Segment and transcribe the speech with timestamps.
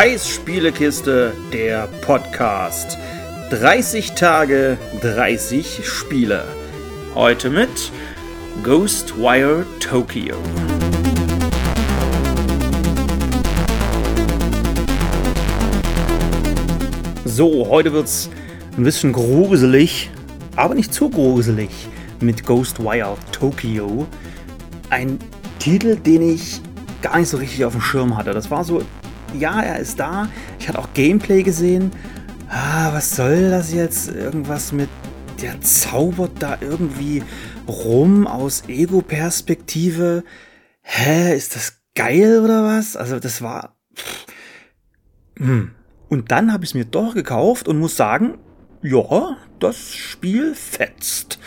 [0.00, 2.96] Kais Spielekiste, der Podcast.
[3.50, 6.44] 30 Tage, 30 Spiele.
[7.16, 7.90] Heute mit
[8.62, 10.36] Ghostwire Tokyo.
[17.24, 18.30] So, heute wird's
[18.76, 20.12] ein bisschen gruselig,
[20.54, 21.70] aber nicht zu gruselig
[22.20, 24.06] mit Ghostwire Tokyo.
[24.90, 25.18] Ein
[25.58, 26.60] Titel, den ich
[27.02, 28.32] gar nicht so richtig auf dem Schirm hatte.
[28.32, 28.82] Das war so,
[29.36, 30.28] ja, er ist da.
[30.58, 31.90] Ich hatte auch Gameplay gesehen.
[32.48, 34.08] Ah, was soll das jetzt?
[34.08, 34.88] Irgendwas mit,
[35.42, 37.22] der zaubert da irgendwie
[37.66, 40.24] rum aus Ego-Perspektive.
[40.80, 42.96] Hä, ist das geil oder was?
[42.96, 43.76] Also das war...
[45.36, 45.72] Hm.
[46.08, 48.38] Und dann habe ich es mir doch gekauft und muss sagen,
[48.82, 51.38] ja, das Spiel fetzt.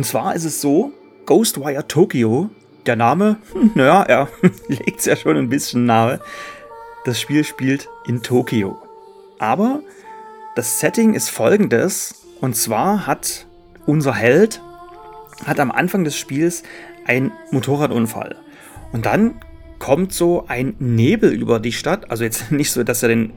[0.00, 0.92] Und zwar ist es so,
[1.26, 2.48] Ghostwire Tokyo,
[2.86, 4.28] der Name, hm, naja, er
[4.68, 6.20] legt es ja schon ein bisschen nahe.
[7.04, 8.78] Das Spiel spielt in Tokio.
[9.38, 9.80] Aber
[10.56, 12.24] das Setting ist folgendes.
[12.40, 13.44] Und zwar hat
[13.84, 14.62] unser Held
[15.44, 16.62] hat am Anfang des Spiels
[17.04, 18.36] einen Motorradunfall.
[18.92, 19.34] Und dann
[19.78, 22.10] kommt so ein Nebel über die Stadt.
[22.10, 23.34] Also jetzt nicht so, dass er den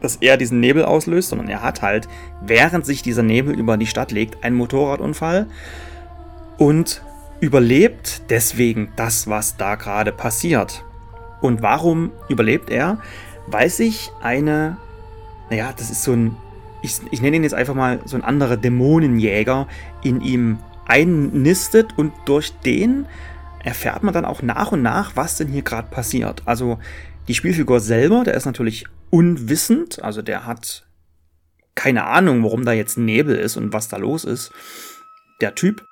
[0.00, 2.08] dass er diesen Nebel auslöst, sondern er hat halt,
[2.40, 5.46] während sich dieser Nebel über die Stadt legt, einen Motorradunfall
[6.58, 7.02] und
[7.40, 10.84] überlebt deswegen das, was da gerade passiert.
[11.40, 12.98] Und warum überlebt er?
[13.46, 14.76] Weil sich eine,
[15.48, 16.36] naja, das ist so ein,
[16.82, 19.66] ich, ich nenne ihn jetzt einfach mal so ein anderer Dämonenjäger
[20.02, 23.06] in ihm einnistet und durch den
[23.62, 26.42] erfährt man dann auch nach und nach, was denn hier gerade passiert.
[26.46, 26.78] Also
[27.30, 30.84] die Spielfigur selber, der ist natürlich unwissend, also der hat
[31.76, 34.50] keine Ahnung, warum da jetzt Nebel ist und was da los ist.
[35.40, 35.86] Der Typ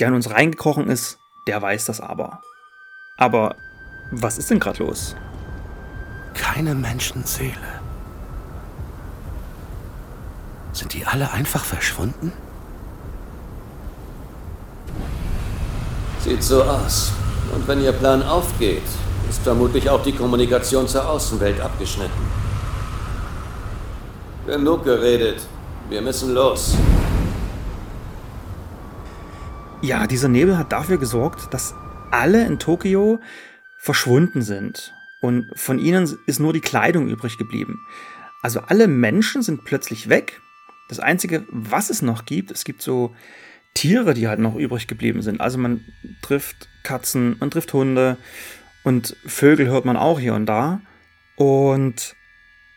[0.00, 2.40] der in uns reingekrochen ist, der weiß das aber.
[3.16, 3.54] Aber
[4.10, 5.14] was ist denn gerade los?
[6.34, 7.80] Keine Menschenseele.
[10.72, 12.32] Sind die alle einfach verschwunden?
[16.24, 17.12] Sieht so aus.
[17.54, 18.82] Und wenn Ihr Plan aufgeht,
[19.28, 22.12] ist vermutlich auch die Kommunikation zur Außenwelt abgeschnitten.
[24.46, 25.46] Genug geredet.
[25.88, 26.76] Wir müssen los.
[29.82, 31.74] Ja, dieser Nebel hat dafür gesorgt, dass
[32.10, 33.20] alle in Tokio
[33.78, 34.94] verschwunden sind.
[35.20, 37.80] Und von ihnen ist nur die Kleidung übrig geblieben.
[38.42, 40.40] Also alle Menschen sind plötzlich weg.
[40.88, 43.14] Das Einzige, was es noch gibt, es gibt so
[43.74, 45.40] Tiere, die halt noch übrig geblieben sind.
[45.40, 45.84] Also man
[46.22, 48.16] trifft Katzen, man trifft Hunde
[48.86, 50.80] und Vögel hört man auch hier und da.
[51.34, 52.14] Und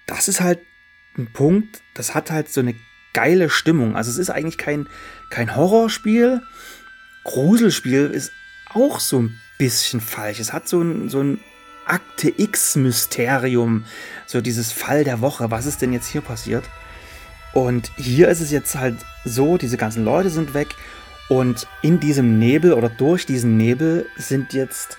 [0.07, 0.57] das ist halt
[1.15, 2.73] ein Punkt, das hat halt so eine
[3.13, 3.95] geile Stimmung.
[3.95, 4.87] Also es ist eigentlich kein,
[5.29, 6.41] kein Horrorspiel,
[7.25, 8.31] Gruselspiel ist
[8.73, 10.39] auch so ein bisschen falsch.
[10.39, 11.41] Es hat so ein, so ein
[11.85, 13.85] Akte X-Mysterium,
[14.25, 15.51] so dieses Fall der Woche.
[15.51, 16.63] Was ist denn jetzt hier passiert?
[17.53, 20.69] Und hier ist es jetzt halt so, diese ganzen Leute sind weg
[21.27, 24.97] und in diesem Nebel oder durch diesen Nebel sind jetzt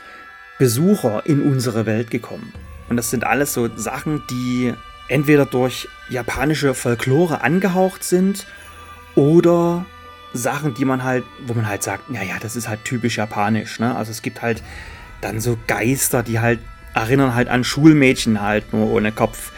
[0.61, 2.53] Besucher in unsere Welt gekommen.
[2.91, 4.75] Und das sind alles so Sachen, die
[5.09, 8.47] entweder durch japanische Folklore angehaucht sind
[9.15, 9.87] oder
[10.35, 13.81] Sachen, die man halt, wo man halt sagt, naja, das ist halt typisch japanisch.
[13.81, 13.97] Ne?
[13.97, 14.63] Also es gibt halt
[15.23, 16.59] dann so Geister, die halt
[16.93, 19.53] erinnern halt an Schulmädchen halt, nur ohne Kopf.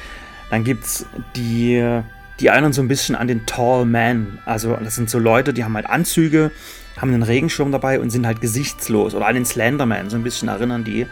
[0.50, 1.04] Dann gibt's
[1.34, 2.00] die,
[2.38, 4.38] die erinnern so ein bisschen an den Tall Man.
[4.46, 6.52] Also das sind so Leute, die haben halt Anzüge,
[6.97, 9.14] haben einen Regenschirm dabei und sind halt gesichtslos.
[9.14, 11.06] Oder an den Slenderman, so ein bisschen erinnern die.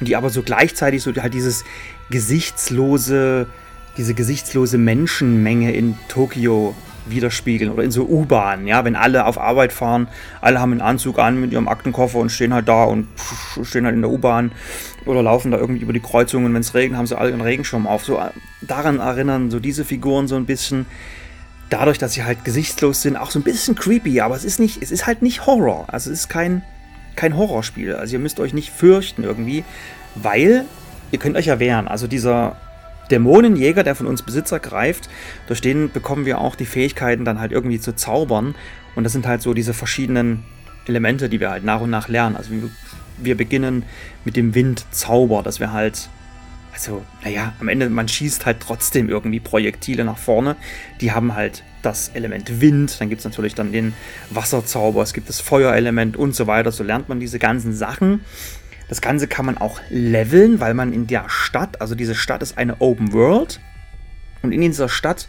[0.00, 1.64] Die aber so gleichzeitig so halt dieses
[2.10, 3.46] gesichtslose,
[3.96, 6.74] diese gesichtslose Menschenmenge in Tokio
[7.10, 10.08] widerspiegeln oder in so U-Bahnen, ja, wenn alle auf Arbeit fahren,
[10.40, 13.08] alle haben einen Anzug an mit ihrem Aktenkoffer und stehen halt da und
[13.62, 14.52] stehen halt in der U-Bahn
[15.06, 17.86] oder laufen da irgendwie über die Kreuzungen, wenn es regnet, haben sie alle ihren Regenschirm
[17.86, 18.04] auf.
[18.04, 20.86] So äh, daran erinnern so diese Figuren so ein bisschen
[21.70, 24.82] dadurch, dass sie halt gesichtslos sind, auch so ein bisschen creepy, aber es ist nicht,
[24.82, 25.86] es ist halt nicht Horror.
[25.88, 26.62] Also es ist kein
[27.18, 27.96] kein Horrorspiel.
[27.96, 29.64] Also ihr müsst euch nicht fürchten irgendwie,
[30.14, 30.64] weil
[31.10, 31.88] ihr könnt euch ja wehren.
[31.88, 32.56] Also dieser
[33.10, 35.10] Dämonenjäger, der von uns Besitzer greift,
[35.48, 38.54] durch den bekommen wir auch die Fähigkeiten, dann halt irgendwie zu zaubern.
[38.94, 40.44] Und das sind halt so diese verschiedenen
[40.86, 42.36] Elemente, die wir halt nach und nach lernen.
[42.36, 42.50] Also
[43.18, 43.82] wir, beginnen
[44.24, 46.08] mit dem Windzauber, dass wir halt,
[46.78, 50.54] also, naja, am Ende, man schießt halt trotzdem irgendwie Projektile nach vorne.
[51.00, 53.94] Die haben halt das Element Wind, dann gibt es natürlich dann den
[54.30, 56.70] Wasserzauber, es gibt das Feuerelement und so weiter.
[56.70, 58.20] So lernt man diese ganzen Sachen.
[58.88, 62.56] Das Ganze kann man auch leveln, weil man in der Stadt, also diese Stadt ist
[62.56, 63.58] eine Open World.
[64.42, 65.28] Und in dieser Stadt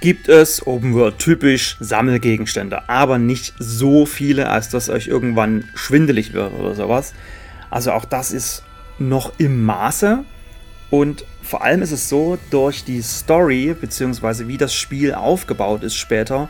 [0.00, 6.32] gibt es Open World typisch Sammelgegenstände, aber nicht so viele, als dass euch irgendwann schwindelig
[6.32, 7.12] wird oder sowas.
[7.68, 8.62] Also auch das ist
[8.98, 10.24] noch im Maße
[10.90, 15.96] und vor allem ist es so, durch die Story, beziehungsweise wie das Spiel aufgebaut ist
[15.96, 16.48] später,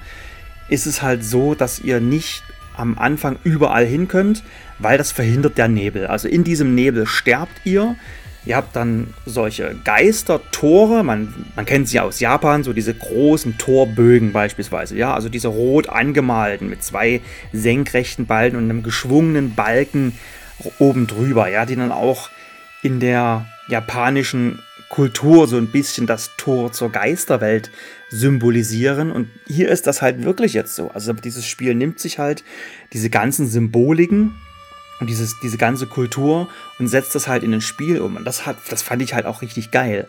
[0.69, 2.43] ist es halt so, dass ihr nicht
[2.77, 4.43] am Anfang überall hin könnt,
[4.79, 6.07] weil das verhindert der Nebel.
[6.07, 7.97] Also in diesem Nebel sterbt ihr.
[8.45, 14.33] Ihr habt dann solche Geistertore, man, man kennt sie aus Japan, so diese großen Torbögen
[14.33, 17.23] beispielsweise, ja, also diese rot angemalten mit zwei
[17.53, 20.17] senkrechten Balken und einem geschwungenen Balken
[20.79, 22.31] oben drüber, ja, die dann auch
[22.83, 27.71] in der japanischen Kultur so ein bisschen das Tor zur Geisterwelt
[28.09, 29.11] symbolisieren.
[29.11, 30.91] Und hier ist das halt wirklich jetzt so.
[30.91, 32.45] Also dieses Spiel nimmt sich halt
[32.93, 34.35] diese ganzen Symboliken
[35.01, 36.49] und dieses, diese ganze Kultur
[36.79, 38.17] und setzt das halt in ein Spiel um.
[38.17, 40.09] Und das, hat, das fand ich halt auch richtig geil.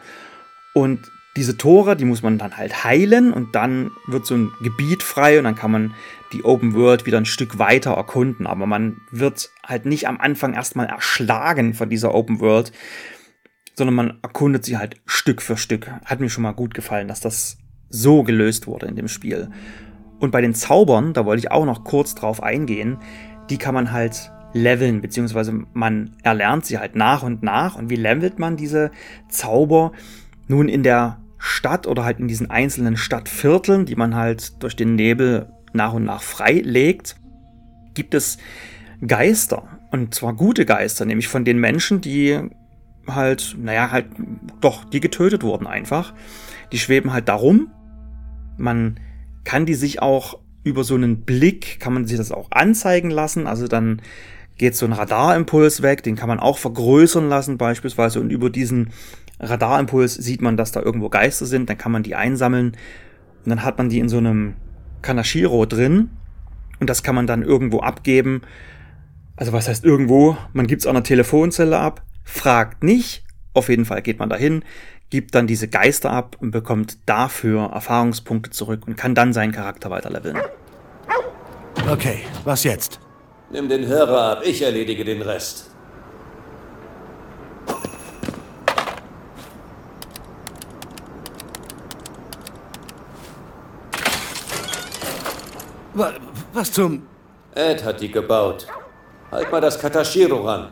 [0.73, 5.03] Und diese Tore, die muss man dann halt heilen und dann wird so ein Gebiet
[5.03, 5.93] frei und dann kann man
[6.33, 8.47] die Open World wieder ein Stück weiter erkunden.
[8.47, 12.71] Aber man wird halt nicht am Anfang erstmal erschlagen von dieser Open World,
[13.77, 15.87] sondern man erkundet sie halt Stück für Stück.
[16.03, 17.59] Hat mir schon mal gut gefallen, dass das
[17.89, 19.49] so gelöst wurde in dem Spiel.
[20.19, 22.97] Und bei den Zaubern, da wollte ich auch noch kurz drauf eingehen,
[23.51, 27.75] die kann man halt leveln, beziehungsweise man erlernt sie halt nach und nach.
[27.75, 28.89] Und wie levelt man diese
[29.29, 29.91] Zauber?
[30.47, 34.95] Nun in der Stadt oder halt in diesen einzelnen Stadtvierteln, die man halt durch den
[34.95, 37.15] Nebel nach und nach freilegt,
[37.93, 38.39] gibt es
[39.05, 39.67] Geister.
[39.91, 42.41] Und zwar gute Geister, nämlich von den Menschen, die
[43.15, 44.07] halt, naja, halt,
[44.61, 46.13] doch, die getötet wurden einfach.
[46.71, 47.71] Die schweben halt darum.
[48.57, 48.99] Man
[49.43, 53.47] kann die sich auch über so einen Blick, kann man sich das auch anzeigen lassen.
[53.47, 54.01] Also dann
[54.57, 58.19] geht so ein Radarimpuls weg, den kann man auch vergrößern lassen beispielsweise.
[58.19, 58.89] Und über diesen
[59.39, 61.69] Radarimpuls sieht man, dass da irgendwo Geister sind.
[61.69, 62.73] Dann kann man die einsammeln.
[63.45, 64.55] Und dann hat man die in so einem
[65.01, 66.09] Kanashiro drin.
[66.79, 68.41] Und das kann man dann irgendwo abgeben.
[69.35, 70.35] Also was heißt irgendwo?
[70.53, 73.23] Man gibt es an der Telefonzelle ab fragt nicht.
[73.53, 74.63] Auf jeden Fall geht man dahin,
[75.09, 79.89] gibt dann diese Geister ab und bekommt dafür Erfahrungspunkte zurück und kann dann seinen Charakter
[79.89, 80.37] weiterleveln.
[81.89, 82.99] Okay, was jetzt?
[83.49, 85.71] Nimm den Hörer ab, ich erledige den Rest.
[96.53, 97.07] Was zum...
[97.55, 98.67] Ed hat die gebaut.
[99.31, 100.71] Halt mal das Katashiro ran.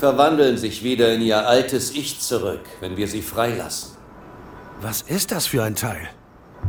[0.00, 3.96] Verwandeln sich wieder in ihr altes Ich zurück, wenn wir sie freilassen.
[4.80, 6.08] Was ist das für ein Teil?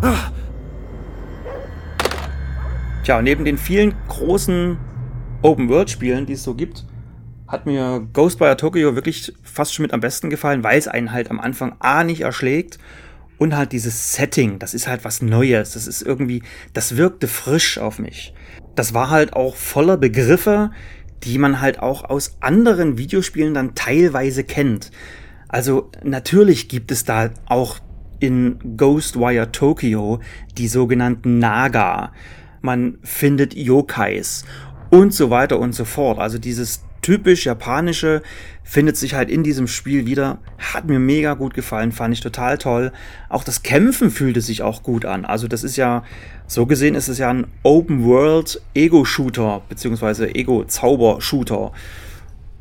[0.02, 0.32] Ah.
[3.04, 4.78] Tja, neben den vielen großen
[5.42, 6.86] Open-World-Spielen, die es so gibt,
[7.48, 11.32] hat mir Ghostwire Tokyo wirklich fast schon mit am besten gefallen, weil es einen halt
[11.32, 12.80] am Anfang A nicht erschlägt
[13.38, 16.44] und halt dieses Setting, das ist halt was Neues, das ist irgendwie,
[16.74, 18.34] das wirkte frisch auf mich.
[18.76, 20.72] Das war halt auch voller Begriffe,
[21.24, 24.92] die man halt auch aus anderen Videospielen dann teilweise kennt.
[25.48, 27.80] Also natürlich gibt es da auch
[28.20, 30.20] in Ghostwire Tokyo
[30.58, 32.14] die sogenannten Naga.
[32.62, 34.46] Man findet Yokais
[34.90, 36.20] und so weiter und so fort.
[36.20, 38.22] Also dieses typisch japanische
[38.64, 40.38] findet sich halt in diesem Spiel wieder.
[40.58, 42.92] Hat mir mega gut gefallen, fand ich total toll.
[43.30, 45.26] Auch das Kämpfen fühlte sich auch gut an.
[45.26, 46.04] Also das ist ja,
[46.48, 51.72] so gesehen ist es ja ein Open World Ego-Shooter, beziehungsweise Ego-Zauber-Shooter.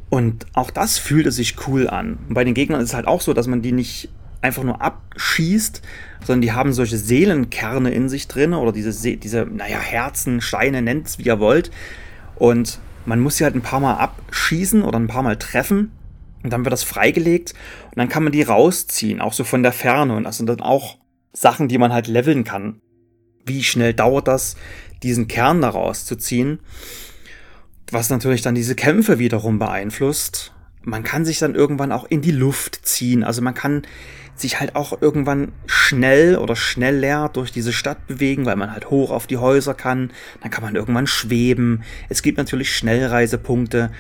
[0.09, 2.19] Und auch das fühlte sich cool an.
[2.29, 4.09] Und bei den Gegnern ist es halt auch so, dass man die nicht
[4.43, 5.83] einfach nur abschießt,
[6.25, 11.07] sondern die haben solche Seelenkerne in sich drin oder diese, diese naja, Herzen, Steine, nennt
[11.07, 11.71] es wie ihr wollt.
[12.37, 15.93] Und man muss sie halt ein paar Mal abschießen oder ein paar Mal treffen.
[16.43, 17.53] Und dann wird das freigelegt
[17.91, 20.17] und dann kann man die rausziehen, auch so von der Ferne.
[20.17, 20.97] Und das sind dann auch
[21.33, 22.81] Sachen, die man halt leveln kann.
[23.45, 24.57] Wie schnell dauert das,
[25.03, 26.61] diesen Kern da rauszuziehen?
[27.91, 30.53] Was natürlich dann diese Kämpfe wiederum beeinflusst.
[30.83, 33.23] Man kann sich dann irgendwann auch in die Luft ziehen.
[33.23, 33.83] Also man kann
[34.35, 39.11] sich halt auch irgendwann schnell oder schneller durch diese Stadt bewegen, weil man halt hoch
[39.11, 40.11] auf die Häuser kann.
[40.41, 41.83] Dann kann man irgendwann schweben.
[42.09, 43.91] Es gibt natürlich Schnellreisepunkte.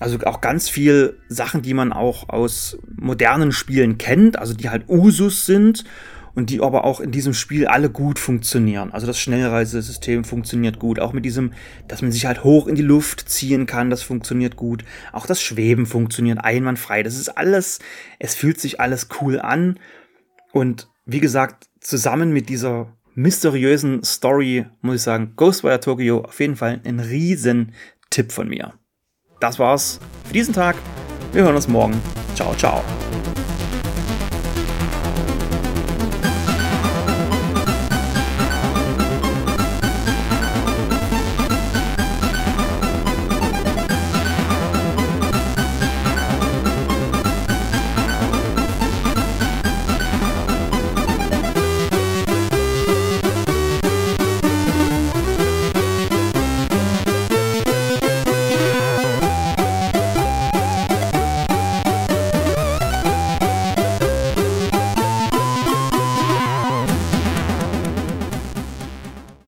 [0.00, 4.88] Also auch ganz viel Sachen, die man auch aus modernen Spielen kennt, also die halt
[4.88, 5.84] Usus sind
[6.34, 8.92] und die aber auch in diesem Spiel alle gut funktionieren.
[8.92, 10.98] Also das Schnellreisesystem funktioniert gut.
[10.98, 11.52] Auch mit diesem,
[11.88, 14.84] dass man sich halt hoch in die Luft ziehen kann, das funktioniert gut.
[15.12, 17.02] Auch das Schweben funktioniert einwandfrei.
[17.02, 17.78] Das ist alles,
[18.18, 19.78] es fühlt sich alles cool an.
[20.52, 26.56] Und wie gesagt, zusammen mit dieser mysteriösen Story muss ich sagen, Ghostwire Tokyo auf jeden
[26.56, 27.72] Fall ein riesen
[28.10, 28.74] Tipp von mir.
[29.40, 30.76] das war's für diesen Tag.
[31.32, 32.00] Wir hören uns morgen.
[32.34, 32.82] Ciao, ciao.